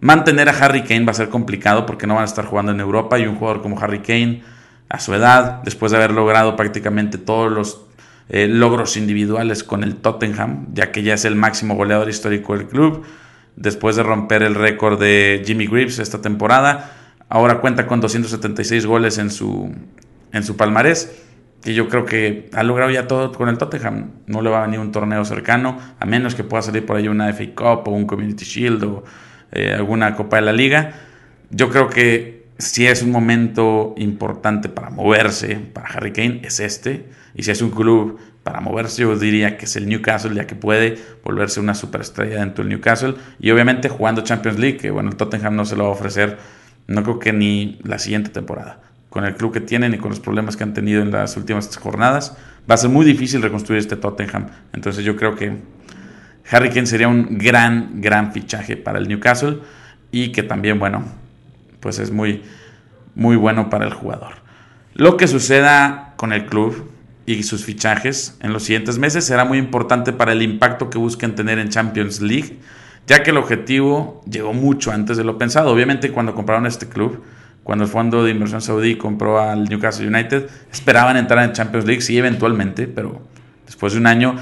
Mantener 0.03 0.49
a 0.49 0.53
Harry 0.53 0.83
Kane 0.83 1.05
va 1.05 1.13
a 1.13 1.15
ser 1.15 1.29
complicado 1.29 1.87
porque 1.87 2.09
no 2.09 2.15
van 2.15 2.23
a 2.23 2.27
estar 2.27 2.45
jugando 2.45 2.73
en 2.73 2.81
Europa 2.81 3.21
y 3.21 3.27
un 3.27 3.37
jugador 3.37 3.63
como 3.63 3.79
Harry 3.79 4.01
Kane, 4.01 4.43
a 4.89 4.99
su 4.99 5.15
edad, 5.15 5.63
después 5.63 5.93
de 5.93 5.99
haber 5.99 6.11
logrado 6.11 6.57
prácticamente 6.57 7.19
todos 7.19 7.53
los 7.53 7.83
eh, 8.29 8.49
logros 8.49 8.97
individuales 8.97 9.63
con 9.63 9.85
el 9.85 9.95
Tottenham, 9.95 10.67
ya 10.75 10.91
que 10.91 11.05
ya 11.05 11.15
es 11.15 11.25
el 11.25 11.37
máximo 11.37 11.77
goleador 11.77 12.09
histórico 12.09 12.57
del 12.57 12.67
club, 12.67 13.05
después 13.55 13.95
de 13.95 14.03
romper 14.03 14.43
el 14.43 14.57
récord 14.57 14.99
de 14.99 15.41
Jimmy 15.47 15.69
Greaves 15.69 16.01
esta 16.01 16.21
temporada, 16.21 16.95
ahora 17.29 17.61
cuenta 17.61 17.87
con 17.87 18.01
276 18.01 18.85
goles 18.87 19.19
en 19.19 19.31
su, 19.31 19.73
en 20.33 20.43
su 20.43 20.57
palmarés. 20.57 21.13
Y 21.65 21.75
yo 21.75 21.89
creo 21.89 22.05
que 22.05 22.51
ha 22.53 22.63
logrado 22.63 22.91
ya 22.91 23.07
todo 23.07 23.33
con 23.33 23.49
el 23.49 23.57
Tottenham. 23.57 24.11
No 24.27 24.43
le 24.43 24.51
va 24.51 24.63
a 24.63 24.67
venir 24.67 24.81
un 24.81 24.91
torneo 24.91 25.25
cercano, 25.25 25.79
a 25.99 26.07
menos 26.07 26.35
que 26.35 26.43
pueda 26.43 26.63
salir 26.63 26.85
por 26.85 26.97
ahí 26.97 27.07
una 27.09 27.33
FA 27.33 27.45
Cup 27.55 27.89
o 27.89 27.91
un 27.93 28.07
Community 28.07 28.45
Shield 28.45 28.83
o 28.85 29.05
eh, 29.53 29.73
alguna 29.73 30.17
Copa 30.17 30.37
de 30.37 30.43
la 30.43 30.53
Liga. 30.53 30.95
Yo 31.51 31.69
creo 31.69 31.89
que 31.89 32.47
si 32.59 32.87
es 32.87 33.03
un 33.03 33.11
momento 33.11 33.95
importante 33.97 34.69
para 34.69 34.91
moverse 34.91 35.57
para 35.57 35.89
Harry 35.89 36.13
Kane, 36.13 36.41
es 36.45 36.59
este. 36.61 37.07
Y 37.35 37.45
si 37.45 37.51
es 37.51 37.63
un 37.63 37.71
club 37.71 38.19
para 38.43 38.61
moverse, 38.61 39.03
yo 39.03 39.17
diría 39.17 39.57
que 39.57 39.67
es 39.67 39.77
el 39.77 39.89
Newcastle, 39.89 40.35
ya 40.35 40.47
que 40.47 40.55
puede 40.55 40.99
volverse 41.23 41.61
una 41.61 41.75
superestrella 41.75 42.41
dentro 42.41 42.65
del 42.65 42.71
Newcastle. 42.71 43.15
Y 43.39 43.51
obviamente 43.51 43.89
jugando 43.89 44.23
Champions 44.23 44.59
League, 44.59 44.79
que 44.79 44.91
bueno, 44.91 45.11
el 45.11 45.17
Tottenham 45.17 45.55
no 45.55 45.65
se 45.65 45.77
lo 45.77 45.85
va 45.85 45.91
a 45.91 45.93
ofrecer, 45.93 46.39
no 46.89 47.03
creo 47.03 47.19
que 47.19 47.33
ni 47.33 47.79
la 47.85 47.99
siguiente 47.99 48.31
temporada. 48.31 48.81
Con 49.13 49.27
el 49.27 49.35
club 49.35 49.53
que 49.53 49.61
tienen 49.61 49.93
y 49.93 49.99
con 49.99 50.09
los 50.09 50.21
problemas 50.21 50.57
que 50.57 50.63
han 50.63 50.73
tenido 50.73 51.03
en 51.03 51.11
las 51.11 51.37
últimas 51.37 51.77
jornadas, 51.77 52.35
va 52.69 52.77
a 52.77 52.79
ser 52.79 52.89
muy 52.89 53.05
difícil 53.05 53.43
reconstruir 53.43 53.79
este 53.79 53.95
Tottenham. 53.95 54.47
Entonces 54.73 55.05
yo 55.05 55.17
creo 55.17 55.37
que 55.37 55.59
Harry 56.51 56.71
Kane 56.71 56.87
sería 56.87 57.09
un 57.09 57.37
gran, 57.37 58.01
gran 58.01 58.33
fichaje 58.33 58.79
para 58.79 58.99
el 58.99 59.09
Newcastle 59.09 59.59
y 60.11 60.33
que 60.33 60.43
también, 60.43 60.79
bueno, 60.79 61.05
pues 61.81 61.99
es 61.99 62.11
muy, 62.11 62.43
muy 63.15 63.37
bueno 63.37 63.69
para 63.69 63.85
el 63.85 63.93
jugador. 63.93 64.37
Lo 64.95 65.19
que 65.19 65.29
suceda 65.29 66.15
con 66.17 66.33
el 66.33 66.47
club 66.47 66.91
y 67.27 67.43
sus 67.43 67.67
fichajes 67.67 68.39
en 68.41 68.55
los 68.55 68.63
siguientes 68.63 68.97
meses 68.97 69.27
será 69.27 69.45
muy 69.45 69.59
importante 69.59 70.15
para 70.15 70.33
el 70.33 70.41
impacto 70.41 70.89
que 70.89 70.97
busquen 70.97 71.35
tener 71.35 71.59
en 71.59 71.69
Champions 71.69 72.23
League, 72.23 72.61
ya 73.07 73.23
que 73.23 73.29
el 73.29 73.37
objetivo 73.37 74.23
llegó 74.27 74.55
mucho 74.55 74.91
antes 74.91 75.19
de 75.19 75.25
lo 75.25 75.37
pensado. 75.37 75.71
Obviamente 75.71 76.13
cuando 76.13 76.35
compraron 76.35 76.65
este 76.65 76.89
club, 76.89 77.23
cuando 77.63 77.85
el 77.85 77.91
fondo 77.91 78.25
de 78.25 78.31
inversión 78.31 78.61
saudí 78.61 78.97
compró 78.97 79.41
al 79.41 79.65
Newcastle 79.65 80.07
United, 80.07 80.49
esperaban 80.71 81.17
entrar 81.17 81.45
en 81.45 81.53
Champions 81.53 81.87
League, 81.87 82.01
sí, 82.03 82.19
eventualmente, 82.19 82.89
pero 82.89 83.23
después 83.67 83.93
de 83.93 84.01
un 84.01 84.07
año 84.07 84.37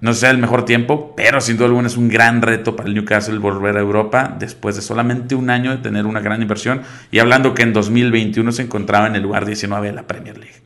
no 0.00 0.12
sea 0.12 0.30
el 0.30 0.38
mejor 0.38 0.64
tiempo, 0.64 1.14
pero 1.16 1.40
sin 1.40 1.56
duda 1.56 1.68
alguna 1.68 1.86
es 1.88 1.96
un 1.96 2.08
gran 2.08 2.42
reto 2.42 2.76
para 2.76 2.88
el 2.88 2.94
Newcastle 2.94 3.38
volver 3.38 3.76
a 3.76 3.80
Europa 3.80 4.36
después 4.38 4.76
de 4.76 4.82
solamente 4.82 5.34
un 5.34 5.48
año 5.48 5.70
de 5.70 5.78
tener 5.78 6.04
una 6.04 6.20
gran 6.20 6.42
inversión 6.42 6.82
y 7.10 7.18
hablando 7.18 7.54
que 7.54 7.62
en 7.62 7.72
2021 7.72 8.52
se 8.52 8.62
encontraba 8.62 9.06
en 9.06 9.16
el 9.16 9.22
lugar 9.22 9.46
19 9.46 9.86
de 9.86 9.92
la 9.94 10.06
Premier 10.06 10.36
League. 10.36 10.56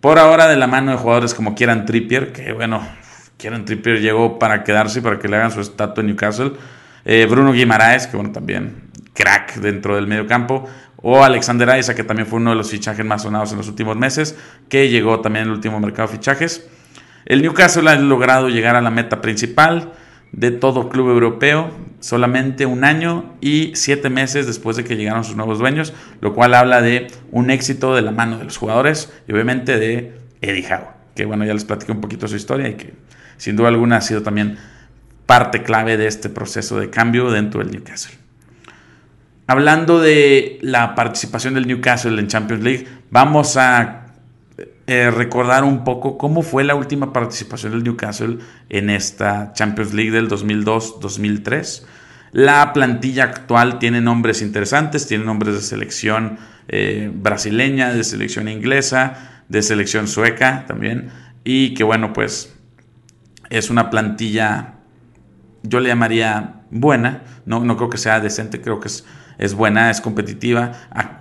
Por 0.00 0.18
ahora 0.18 0.46
de 0.46 0.56
la 0.56 0.68
mano 0.68 0.92
de 0.92 0.96
jugadores 0.96 1.34
como 1.34 1.54
Kieran 1.54 1.86
Trippier, 1.86 2.32
que 2.32 2.52
bueno, 2.52 2.80
Kieran 3.36 3.64
Trippier 3.64 4.00
llegó 4.00 4.38
para 4.38 4.62
quedarse 4.62 5.02
para 5.02 5.18
que 5.18 5.28
le 5.28 5.36
hagan 5.36 5.50
su 5.50 5.60
estatua 5.60 6.00
en 6.00 6.08
Newcastle, 6.08 6.52
eh, 7.04 7.26
Bruno 7.28 7.52
Guimaraes, 7.52 8.06
que 8.06 8.16
bueno, 8.16 8.30
también 8.30 8.90
crack 9.12 9.56
dentro 9.56 9.96
del 9.96 10.06
medio 10.06 10.26
campo, 10.26 10.68
o 11.02 11.22
Alexander 11.22 11.76
Isaac, 11.78 11.96
que 11.96 12.04
también 12.04 12.26
fue 12.26 12.38
uno 12.38 12.50
de 12.50 12.56
los 12.56 12.70
fichajes 12.70 13.04
más 13.04 13.22
sonados 13.22 13.52
en 13.52 13.58
los 13.58 13.68
últimos 13.68 13.96
meses, 13.96 14.36
que 14.68 14.88
llegó 14.88 15.20
también 15.20 15.44
en 15.44 15.50
el 15.50 15.56
último 15.56 15.80
mercado 15.80 16.08
de 16.08 16.14
fichajes. 16.14 16.68
El 17.26 17.42
Newcastle 17.42 17.88
ha 17.90 17.96
logrado 17.96 18.48
llegar 18.48 18.76
a 18.76 18.80
la 18.80 18.90
meta 18.90 19.20
principal 19.20 19.92
de 20.32 20.50
todo 20.50 20.88
club 20.88 21.10
europeo 21.10 21.70
solamente 22.00 22.66
un 22.66 22.84
año 22.84 23.34
y 23.40 23.72
siete 23.74 24.10
meses 24.10 24.46
después 24.46 24.76
de 24.76 24.84
que 24.84 24.96
llegaron 24.96 25.24
sus 25.24 25.36
nuevos 25.36 25.58
dueños, 25.58 25.92
lo 26.20 26.34
cual 26.34 26.54
habla 26.54 26.80
de 26.80 27.08
un 27.30 27.50
éxito 27.50 27.94
de 27.94 28.02
la 28.02 28.10
mano 28.10 28.38
de 28.38 28.44
los 28.44 28.56
jugadores 28.56 29.12
y 29.28 29.32
obviamente 29.32 29.78
de 29.78 30.14
Eddie 30.40 30.66
Howe, 30.66 30.88
que 31.14 31.26
bueno, 31.26 31.44
ya 31.44 31.52
les 31.52 31.64
platiqué 31.64 31.92
un 31.92 32.00
poquito 32.00 32.26
su 32.26 32.36
historia 32.36 32.68
y 32.68 32.74
que 32.74 32.94
sin 33.36 33.56
duda 33.56 33.68
alguna 33.68 33.98
ha 33.98 34.00
sido 34.00 34.22
también 34.22 34.56
parte 35.26 35.62
clave 35.62 35.96
de 35.96 36.06
este 36.06 36.28
proceso 36.28 36.80
de 36.80 36.90
cambio 36.90 37.30
dentro 37.30 37.60
del 37.60 37.70
Newcastle. 37.70 38.21
Hablando 39.46 40.00
de 40.00 40.58
la 40.62 40.94
participación 40.94 41.54
del 41.54 41.66
Newcastle 41.66 42.18
en 42.18 42.28
Champions 42.28 42.62
League, 42.62 42.86
vamos 43.10 43.56
a 43.56 44.06
eh, 44.86 45.10
recordar 45.10 45.64
un 45.64 45.84
poco 45.84 46.16
cómo 46.16 46.42
fue 46.42 46.64
la 46.64 46.74
última 46.74 47.12
participación 47.12 47.72
del 47.72 47.82
Newcastle 47.82 48.38
en 48.68 48.88
esta 48.88 49.52
Champions 49.52 49.94
League 49.94 50.12
del 50.12 50.28
2002-2003. 50.28 51.84
La 52.32 52.72
plantilla 52.72 53.24
actual 53.24 53.78
tiene 53.78 54.00
nombres 54.00 54.42
interesantes, 54.42 55.06
tiene 55.06 55.24
nombres 55.24 55.54
de 55.54 55.60
selección 55.60 56.38
eh, 56.68 57.10
brasileña, 57.12 57.92
de 57.92 58.04
selección 58.04 58.48
inglesa, 58.48 59.44
de 59.48 59.62
selección 59.62 60.08
sueca 60.08 60.64
también. 60.66 61.10
Y 61.44 61.74
que 61.74 61.84
bueno, 61.84 62.12
pues 62.12 62.54
es 63.50 63.70
una 63.70 63.90
plantilla, 63.90 64.74
yo 65.62 65.80
le 65.80 65.88
llamaría 65.88 66.62
buena, 66.70 67.22
no, 67.44 67.60
no 67.60 67.76
creo 67.76 67.90
que 67.90 67.98
sea 67.98 68.20
decente, 68.20 68.60
creo 68.60 68.80
que 68.80 68.88
es, 68.88 69.04
es 69.42 69.54
buena, 69.54 69.90
es 69.90 70.00
competitiva, 70.00 70.72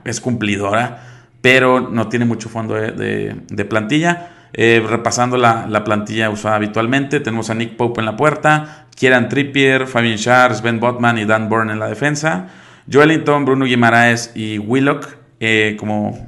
es 0.06 0.22
cumplidora 0.22 1.12
pero 1.42 1.80
no 1.82 2.08
tiene 2.08 2.26
mucho 2.26 2.50
fondo 2.50 2.76
de, 2.76 3.66
plantilla. 3.70 4.30
Eh, 4.54 4.84
repasando 4.86 5.38
la, 5.38 5.84
plantilla 5.84 6.30
usada 6.30 6.56
habitualmente, 6.56 7.20
tenemos 7.20 7.50
a 7.50 7.56
Nick 7.56 7.76
Pope 7.76 8.02
en 8.02 8.06
la 8.06 8.16
puerta, 8.16 8.88
Kieran 8.96 9.30
Trippier, 9.30 9.88
Fabian 9.88 10.18
Schär, 10.18 10.52
Ben 10.62 10.80
Botman 10.80 11.18
y 11.18 11.26
Dan 11.26 11.50
Bourne 11.50 11.74
en 11.74 11.80
la 11.80 11.88
defensa, 11.88 12.48
Joelinton, 12.92 13.46
Bruno 13.46 13.66
Guimaraes 13.66 14.32
y 14.36 14.60
Willock 14.60 15.18
eh, 15.40 15.78
como 15.80 16.28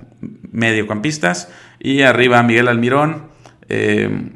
mediocampistas, 0.51 1.51
y 1.79 2.01
arriba 2.01 2.41
Miguel 2.43 2.69
Almirón, 2.69 3.27
eh, 3.69 4.31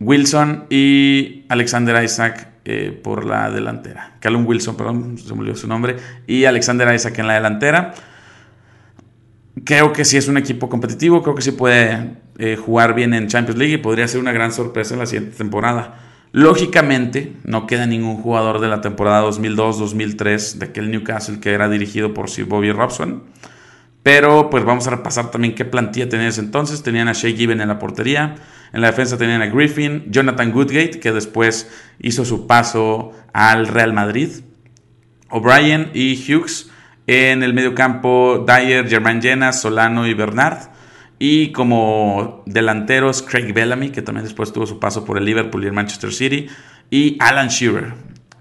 Wilson 0.00 0.66
y 0.68 1.44
Alexander 1.48 2.04
Isaac 2.04 2.48
por 3.02 3.26
la 3.26 3.50
delantera. 3.50 4.16
Callum 4.20 4.46
Wilson, 4.46 4.76
perdón, 4.76 5.18
se 5.18 5.34
me 5.34 5.40
olvidó 5.40 5.56
su 5.56 5.68
nombre, 5.68 5.96
y 6.26 6.44
Alexander 6.44 6.94
Isaac 6.94 7.18
en 7.18 7.26
la 7.26 7.34
delantera. 7.34 7.94
Creo 9.64 9.92
que 9.92 10.04
sí 10.04 10.16
es 10.16 10.28
un 10.28 10.36
equipo 10.36 10.68
competitivo, 10.68 11.22
creo 11.22 11.34
que 11.34 11.42
sí 11.42 11.52
puede 11.52 12.16
eh, 12.38 12.56
jugar 12.56 12.94
bien 12.94 13.14
en 13.14 13.28
Champions 13.28 13.58
League 13.58 13.74
y 13.74 13.78
podría 13.78 14.08
ser 14.08 14.20
una 14.20 14.32
gran 14.32 14.50
sorpresa 14.50 14.94
en 14.94 15.00
la 15.00 15.06
siguiente 15.06 15.36
temporada. 15.36 16.00
Lógicamente, 16.32 17.36
no 17.44 17.68
queda 17.68 17.86
ningún 17.86 18.16
jugador 18.16 18.60
de 18.60 18.66
la 18.66 18.80
temporada 18.80 19.22
2002-2003 19.28 20.54
de 20.54 20.66
aquel 20.66 20.90
Newcastle 20.90 21.38
que 21.38 21.52
era 21.52 21.68
dirigido 21.68 22.12
por 22.12 22.28
Sir 22.28 22.46
Bobby 22.46 22.72
Robson. 22.72 23.22
Pero 24.04 24.50
pues 24.50 24.66
vamos 24.66 24.86
a 24.86 24.90
repasar 24.90 25.30
también 25.30 25.54
qué 25.54 25.64
plantilla 25.64 26.10
tenían 26.10 26.28
ese 26.28 26.42
entonces. 26.42 26.82
Tenían 26.82 27.08
a 27.08 27.14
Shea 27.14 27.34
Given 27.34 27.62
en 27.62 27.68
la 27.68 27.78
portería. 27.78 28.34
En 28.74 28.82
la 28.82 28.88
defensa 28.88 29.16
tenían 29.16 29.40
a 29.40 29.46
Griffin, 29.46 30.04
Jonathan 30.10 30.52
Goodgate, 30.52 31.00
que 31.00 31.10
después 31.10 31.70
hizo 32.00 32.26
su 32.26 32.46
paso 32.46 33.12
al 33.32 33.66
Real 33.66 33.94
Madrid. 33.94 34.28
O'Brien 35.30 35.90
y 35.94 36.14
Hughes. 36.16 36.70
En 37.06 37.42
el 37.42 37.54
mediocampo, 37.54 38.44
Dyer, 38.46 38.86
Germán 38.86 39.22
Llenas, 39.22 39.62
Solano 39.62 40.06
y 40.06 40.12
Bernard. 40.12 40.68
Y 41.18 41.52
como 41.52 42.42
delanteros, 42.44 43.22
Craig 43.22 43.54
Bellamy, 43.54 43.88
que 43.88 44.02
también 44.02 44.24
después 44.24 44.52
tuvo 44.52 44.66
su 44.66 44.78
paso 44.78 45.06
por 45.06 45.16
el 45.16 45.24
Liverpool 45.24 45.64
y 45.64 45.68
el 45.68 45.72
Manchester 45.72 46.12
City. 46.12 46.48
Y 46.90 47.16
Alan 47.20 47.48
Shearer, 47.48 47.94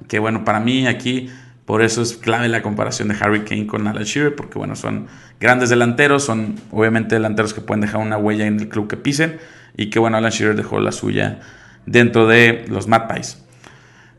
que 0.10 0.20
bueno, 0.20 0.44
para 0.44 0.60
mí 0.60 0.88
aquí, 0.88 1.30
por 1.66 1.82
eso 1.82 2.02
es 2.02 2.18
clave 2.18 2.50
la 2.50 2.62
comparación 2.62 3.08
de 3.08 3.16
Harry 3.20 3.44
Kane 3.46 3.68
con 3.68 3.88
Alan 3.88 4.04
Shearer, 4.04 4.36
porque 4.36 4.58
bueno, 4.58 4.76
son 4.76 5.08
grandes 5.40 5.70
delanteros, 5.70 6.24
son 6.24 6.56
obviamente 6.72 7.16
delanteros 7.16 7.54
que 7.54 7.62
pueden 7.62 7.82
dejar 7.82 8.02
una 8.02 8.18
huella 8.18 8.46
en 8.46 8.60
el 8.60 8.70
club 8.70 8.88
que 8.88 8.98
pisen. 8.98 9.40
Y 9.76 9.90
que 9.90 10.00
bueno, 10.00 10.18
Alan 10.18 10.32
Shearer 10.32 10.56
dejó 10.56 10.80
la 10.80 10.92
suya 10.92 11.40
dentro 11.86 12.28
de 12.28 12.66
los 12.68 12.88
Magpies. 12.88 13.44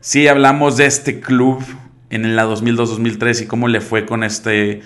Si 0.01 0.27
hablamos 0.27 0.77
de 0.77 0.85
este 0.85 1.19
club 1.19 1.63
en 2.09 2.35
la 2.35 2.45
2002-2003 2.45 3.43
y 3.43 3.45
cómo 3.45 3.67
le 3.67 3.81
fue 3.81 4.05
con 4.05 4.23
este 4.23 4.81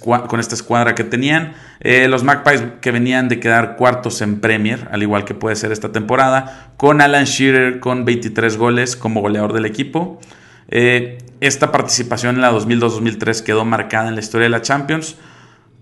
con 0.00 0.40
esta 0.40 0.54
escuadra 0.54 0.94
que 0.94 1.04
tenían. 1.04 1.54
Eh, 1.80 2.06
los 2.06 2.22
Magpies 2.22 2.62
que 2.80 2.90
venían 2.90 3.28
de 3.28 3.40
quedar 3.40 3.76
cuartos 3.76 4.20
en 4.20 4.40
Premier, 4.40 4.88
al 4.92 5.02
igual 5.02 5.24
que 5.24 5.34
puede 5.34 5.56
ser 5.56 5.72
esta 5.72 5.90
temporada, 5.90 6.74
con 6.76 7.00
Alan 7.00 7.24
Shearer 7.24 7.80
con 7.80 8.04
23 8.04 8.56
goles 8.56 8.94
como 8.94 9.20
goleador 9.20 9.52
del 9.52 9.64
equipo. 9.64 10.20
Eh, 10.68 11.18
esta 11.46 11.70
participación 11.72 12.36
en 12.36 12.40
la 12.40 12.52
2002-2003 12.52 13.42
quedó 13.42 13.64
marcada 13.64 14.08
en 14.08 14.14
la 14.14 14.20
historia 14.20 14.46
de 14.46 14.50
la 14.50 14.62
Champions 14.62 15.16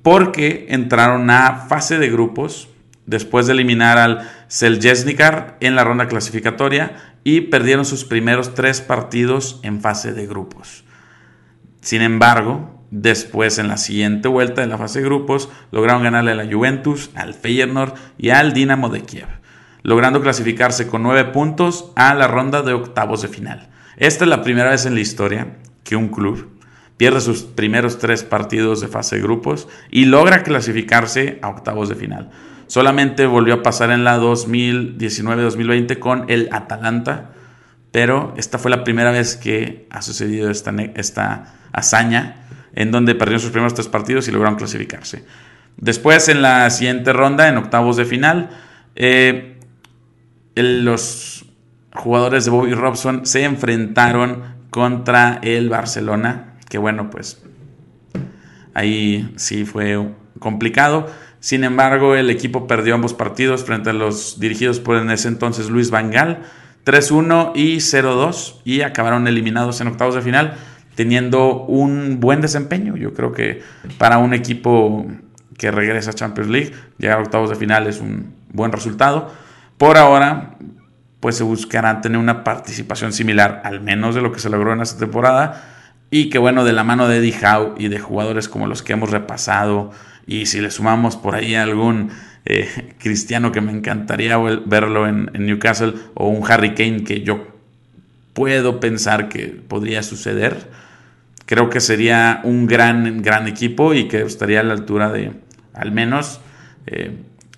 porque 0.02 0.66
entraron 0.70 1.30
a 1.30 1.66
fase 1.68 1.98
de 1.98 2.10
grupos 2.10 2.68
después 3.06 3.46
de 3.46 3.52
eliminar 3.52 3.98
al 3.98 4.28
Seljesnikar 4.48 5.56
en 5.60 5.76
la 5.76 5.84
ronda 5.84 6.08
clasificatoria 6.08 7.14
y 7.24 7.42
perdieron 7.42 7.84
sus 7.84 8.04
primeros 8.04 8.54
tres 8.54 8.80
partidos 8.80 9.60
en 9.62 9.80
fase 9.80 10.12
de 10.12 10.26
grupos. 10.26 10.84
Sin 11.80 12.02
embargo, 12.02 12.84
después 12.90 13.58
en 13.58 13.68
la 13.68 13.76
siguiente 13.76 14.28
vuelta 14.28 14.62
de 14.62 14.66
la 14.66 14.78
fase 14.78 14.98
de 14.98 15.04
grupos 15.04 15.48
lograron 15.70 16.02
ganarle 16.02 16.32
a 16.32 16.36
la 16.36 16.52
Juventus, 16.52 17.10
al 17.14 17.34
Feyenoord 17.34 17.94
y 18.18 18.30
al 18.30 18.52
Dinamo 18.52 18.88
de 18.88 19.02
Kiev, 19.02 19.28
logrando 19.82 20.20
clasificarse 20.20 20.88
con 20.88 21.04
nueve 21.04 21.24
puntos 21.26 21.92
a 21.94 22.14
la 22.14 22.26
ronda 22.26 22.62
de 22.62 22.72
octavos 22.72 23.22
de 23.22 23.28
final. 23.28 23.68
Esta 24.02 24.24
es 24.24 24.30
la 24.30 24.42
primera 24.42 24.70
vez 24.70 24.84
en 24.84 24.94
la 24.94 25.00
historia 25.00 25.58
que 25.84 25.94
un 25.94 26.08
club. 26.08 26.58
Pierde 26.96 27.20
sus 27.20 27.44
primeros 27.44 28.00
tres 28.00 28.24
partidos 28.24 28.80
de 28.80 28.88
fase 28.88 29.14
de 29.14 29.22
grupos 29.22 29.68
y 29.92 30.06
logra 30.06 30.42
clasificarse 30.42 31.38
a 31.40 31.48
octavos 31.48 31.88
de 31.88 31.94
final. 31.94 32.30
Solamente 32.66 33.26
volvió 33.26 33.54
a 33.54 33.62
pasar 33.62 33.92
en 33.92 34.02
la 34.02 34.18
2019-2020 34.18 36.00
con 36.00 36.24
el 36.26 36.48
Atalanta, 36.50 37.30
pero 37.92 38.34
esta 38.36 38.58
fue 38.58 38.72
la 38.72 38.82
primera 38.82 39.12
vez 39.12 39.36
que 39.36 39.86
ha 39.88 40.02
sucedido 40.02 40.50
esta, 40.50 40.74
esta 40.96 41.54
hazaña 41.70 42.48
en 42.74 42.90
donde 42.90 43.14
perdieron 43.14 43.40
sus 43.40 43.52
primeros 43.52 43.74
tres 43.74 43.86
partidos 43.86 44.26
y 44.26 44.32
lograron 44.32 44.56
clasificarse. 44.56 45.24
Después, 45.76 46.28
en 46.28 46.42
la 46.42 46.68
siguiente 46.70 47.12
ronda, 47.12 47.48
en 47.48 47.56
octavos 47.56 47.96
de 47.96 48.04
final, 48.04 48.50
eh, 48.96 49.60
los 50.56 51.41
jugadores 51.94 52.44
de 52.44 52.50
Bobby 52.50 52.74
Robson 52.74 53.26
se 53.26 53.44
enfrentaron 53.44 54.42
contra 54.70 55.38
el 55.42 55.68
Barcelona, 55.68 56.54
que 56.68 56.78
bueno, 56.78 57.10
pues 57.10 57.42
ahí 58.74 59.32
sí 59.36 59.64
fue 59.64 60.08
complicado. 60.38 61.08
Sin 61.40 61.64
embargo, 61.64 62.14
el 62.14 62.30
equipo 62.30 62.66
perdió 62.66 62.94
ambos 62.94 63.14
partidos 63.14 63.64
frente 63.64 63.90
a 63.90 63.92
los 63.92 64.38
dirigidos 64.38 64.80
por 64.80 64.96
en 64.96 65.10
ese 65.10 65.28
entonces 65.28 65.68
Luis 65.68 65.90
Vangal, 65.90 66.42
3-1 66.86 67.52
y 67.54 67.76
0-2, 67.76 68.60
y 68.64 68.82
acabaron 68.82 69.26
eliminados 69.26 69.80
en 69.80 69.88
octavos 69.88 70.14
de 70.14 70.22
final, 70.22 70.54
teniendo 70.94 71.64
un 71.64 72.20
buen 72.20 72.40
desempeño. 72.40 72.96
Yo 72.96 73.12
creo 73.12 73.32
que 73.32 73.62
para 73.98 74.18
un 74.18 74.34
equipo 74.34 75.06
que 75.58 75.70
regresa 75.70 76.10
a 76.10 76.14
Champions 76.14 76.50
League, 76.50 76.72
llegar 76.98 77.18
a 77.18 77.22
octavos 77.22 77.50
de 77.50 77.56
final 77.56 77.86
es 77.86 78.00
un 78.00 78.34
buen 78.52 78.72
resultado. 78.72 79.32
Por 79.78 79.98
ahora, 79.98 80.56
pues 81.22 81.36
se 81.36 81.44
buscará 81.44 82.00
tener 82.00 82.18
una 82.18 82.42
participación 82.42 83.12
similar, 83.12 83.62
al 83.64 83.80
menos 83.80 84.16
de 84.16 84.20
lo 84.20 84.32
que 84.32 84.40
se 84.40 84.50
logró 84.50 84.72
en 84.72 84.80
esta 84.80 84.98
temporada. 84.98 85.68
Y 86.10 86.30
que 86.30 86.38
bueno, 86.38 86.64
de 86.64 86.72
la 86.72 86.82
mano 86.82 87.06
de 87.06 87.18
Eddie 87.18 87.36
Howe 87.40 87.74
y 87.78 87.86
de 87.86 88.00
jugadores 88.00 88.48
como 88.48 88.66
los 88.66 88.82
que 88.82 88.94
hemos 88.94 89.10
repasado, 89.12 89.92
y 90.26 90.46
si 90.46 90.60
le 90.60 90.72
sumamos 90.72 91.14
por 91.16 91.36
ahí 91.36 91.54
algún 91.54 92.10
eh, 92.44 92.94
cristiano 92.98 93.52
que 93.52 93.60
me 93.60 93.70
encantaría 93.70 94.36
verlo 94.36 95.06
en, 95.06 95.30
Newcastle, 95.32 95.94
o 96.14 96.26
un 96.26 96.42
Harry 96.50 96.74
Kane 96.74 97.04
que 97.04 97.20
yo 97.22 97.46
puedo 98.32 98.80
pensar 98.80 99.28
que 99.28 99.46
podría 99.46 100.02
suceder, 100.02 100.70
creo 101.46 101.70
que 101.70 101.80
sería 101.80 102.40
un 102.42 102.66
gran, 102.66 103.22
gran 103.22 103.46
equipo 103.46 103.94
y 103.94 104.08
que 104.08 104.22
estaría 104.22 104.58
a 104.58 104.64
la 104.64 104.72
altura 104.72 105.12
de 105.12 105.30
al 105.72 105.92
menos 105.92 106.40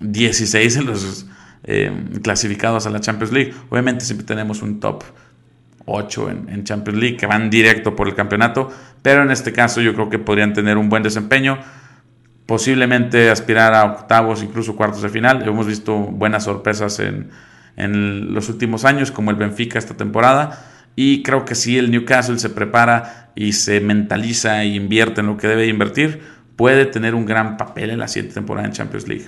16 0.01 0.53
eh, 0.53 0.79
en 0.79 0.85
los 0.85 1.25
eh, 1.67 1.91
clasificados 2.21 2.85
a 2.85 2.91
la 2.91 2.99
Champions 2.99 3.33
League. 3.33 3.53
Obviamente 3.69 4.05
siempre 4.05 4.25
tenemos 4.25 4.61
un 4.61 4.79
top 4.79 5.03
8 5.85 6.29
en, 6.29 6.63
Champions 6.63 6.99
League 6.99 7.17
que 7.17 7.25
van 7.25 7.49
directo 7.49 7.95
por 7.95 8.07
el 8.07 8.13
campeonato, 8.13 8.71
pero 9.01 9.23
en 9.23 9.31
este 9.31 9.51
caso 9.51 9.81
yo 9.81 9.93
creo 9.93 10.09
que 10.09 10.19
podrían 10.19 10.53
tener 10.53 10.77
un 10.77 10.89
buen 10.89 11.01
desempeño, 11.01 11.57
posiblemente 12.45 13.31
aspirar 13.31 13.73
a 13.73 13.85
octavos, 13.85 14.43
incluso 14.43 14.75
cuartos 14.75 15.01
de 15.01 15.09
final. 15.09 15.47
Hemos 15.47 15.65
visto 15.65 15.95
buenas 15.97 16.43
sorpresas 16.43 16.99
en, 16.99 17.31
en 17.77 18.33
los 18.33 18.49
últimos 18.49 18.85
años, 18.85 19.11
como 19.11 19.31
el 19.31 19.37
Benfica 19.37 19.79
esta 19.79 19.95
temporada. 19.95 20.71
Y 20.95 21.23
creo 21.23 21.45
que 21.45 21.55
si 21.55 21.77
el 21.77 21.89
Newcastle 21.89 22.37
se 22.37 22.49
prepara 22.49 23.31
y 23.35 23.53
se 23.53 23.81
mentaliza 23.81 24.63
e 24.63 24.67
invierte 24.67 25.21
en 25.21 25.27
lo 25.27 25.37
que 25.37 25.47
debe 25.47 25.67
invertir, 25.67 26.21
puede 26.55 26.85
tener 26.85 27.15
un 27.15 27.25
gran 27.25 27.57
papel 27.57 27.89
en 27.89 27.99
la 27.99 28.07
siguiente 28.07 28.35
temporada 28.35 28.67
en 28.67 28.73
Champions 28.73 29.07
League 29.07 29.25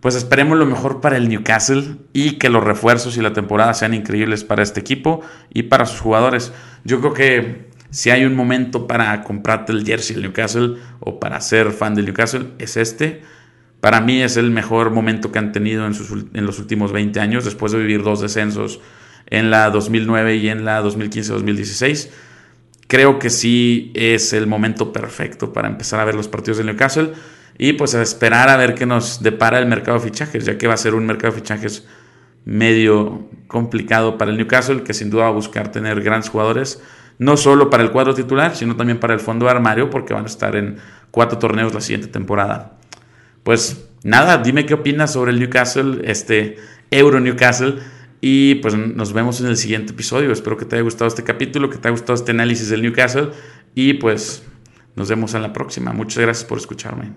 pues 0.00 0.14
esperemos 0.14 0.56
lo 0.56 0.66
mejor 0.66 1.00
para 1.00 1.16
el 1.16 1.28
Newcastle 1.28 1.96
y 2.12 2.32
que 2.32 2.48
los 2.48 2.62
refuerzos 2.62 3.16
y 3.16 3.20
la 3.20 3.32
temporada 3.32 3.74
sean 3.74 3.94
increíbles 3.94 4.44
para 4.44 4.62
este 4.62 4.80
equipo 4.80 5.22
y 5.52 5.64
para 5.64 5.86
sus 5.86 6.00
jugadores. 6.00 6.52
Yo 6.84 7.00
creo 7.00 7.14
que 7.14 7.68
si 7.90 8.10
hay 8.10 8.24
un 8.24 8.36
momento 8.36 8.86
para 8.86 9.22
comprarte 9.24 9.72
el 9.72 9.84
jersey 9.84 10.14
del 10.14 10.24
Newcastle 10.24 10.76
o 11.00 11.18
para 11.18 11.40
ser 11.40 11.72
fan 11.72 11.94
del 11.94 12.04
Newcastle, 12.04 12.48
es 12.58 12.76
este. 12.76 13.22
Para 13.80 14.00
mí 14.00 14.22
es 14.22 14.36
el 14.36 14.50
mejor 14.50 14.90
momento 14.90 15.32
que 15.32 15.38
han 15.38 15.52
tenido 15.52 15.86
en, 15.86 15.94
en 16.34 16.46
los 16.46 16.58
últimos 16.58 16.92
20 16.92 17.18
años, 17.20 17.44
después 17.44 17.72
de 17.72 17.78
vivir 17.78 18.02
dos 18.02 18.20
descensos 18.20 18.80
en 19.26 19.50
la 19.50 19.70
2009 19.70 20.36
y 20.36 20.48
en 20.48 20.64
la 20.64 20.82
2015-2016. 20.82 22.10
Creo 22.86 23.18
que 23.18 23.30
sí 23.30 23.92
es 23.94 24.32
el 24.32 24.46
momento 24.46 24.92
perfecto 24.92 25.52
para 25.52 25.68
empezar 25.68 26.00
a 26.00 26.04
ver 26.04 26.14
los 26.14 26.28
partidos 26.28 26.58
del 26.58 26.66
Newcastle 26.66 27.12
y 27.58 27.72
pues 27.72 27.94
a 27.96 28.02
esperar 28.02 28.48
a 28.48 28.56
ver 28.56 28.74
qué 28.74 28.86
nos 28.86 29.22
depara 29.22 29.58
el 29.58 29.66
mercado 29.66 29.98
de 29.98 30.04
fichajes, 30.04 30.44
ya 30.46 30.56
que 30.56 30.68
va 30.68 30.74
a 30.74 30.78
ser 30.78 30.94
un 30.94 31.04
mercado 31.04 31.34
de 31.34 31.40
fichajes 31.40 31.86
medio 32.44 33.28
complicado 33.48 34.16
para 34.16 34.30
el 34.30 34.38
Newcastle, 34.38 34.84
que 34.84 34.94
sin 34.94 35.10
duda 35.10 35.24
va 35.24 35.28
a 35.30 35.32
buscar 35.32 35.70
tener 35.72 36.00
grandes 36.00 36.30
jugadores, 36.30 36.80
no 37.18 37.36
solo 37.36 37.68
para 37.68 37.82
el 37.82 37.90
cuadro 37.90 38.14
titular, 38.14 38.54
sino 38.54 38.76
también 38.76 39.00
para 39.00 39.12
el 39.12 39.20
fondo 39.20 39.46
de 39.46 39.50
armario, 39.50 39.90
porque 39.90 40.14
van 40.14 40.22
a 40.22 40.28
estar 40.28 40.54
en 40.54 40.76
cuatro 41.10 41.38
torneos 41.38 41.74
la 41.74 41.80
siguiente 41.80 42.06
temporada. 42.06 42.78
Pues 43.42 43.88
nada, 44.04 44.38
dime 44.38 44.64
qué 44.64 44.74
opinas 44.74 45.12
sobre 45.12 45.32
el 45.32 45.40
Newcastle, 45.40 46.02
este 46.04 46.56
Euro 46.92 47.18
Newcastle, 47.18 47.80
y 48.20 48.56
pues 48.56 48.74
nos 48.76 49.12
vemos 49.12 49.40
en 49.40 49.48
el 49.48 49.56
siguiente 49.56 49.92
episodio. 49.92 50.30
Espero 50.32 50.56
que 50.56 50.64
te 50.64 50.76
haya 50.76 50.84
gustado 50.84 51.08
este 51.08 51.24
capítulo, 51.24 51.70
que 51.70 51.78
te 51.78 51.88
haya 51.88 51.92
gustado 51.92 52.14
este 52.14 52.30
análisis 52.30 52.68
del 52.68 52.82
Newcastle, 52.82 53.30
y 53.74 53.94
pues 53.94 54.44
nos 54.94 55.08
vemos 55.08 55.34
en 55.34 55.42
la 55.42 55.52
próxima. 55.52 55.92
Muchas 55.92 56.22
gracias 56.22 56.44
por 56.44 56.58
escucharme. 56.58 57.12